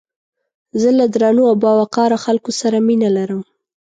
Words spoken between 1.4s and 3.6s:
او باوقاره خلکو سره مينه لرم